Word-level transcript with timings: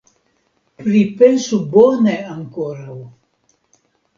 Pripensu 0.85 1.59
bone 1.75 2.17
ankoraŭ. 2.33 2.99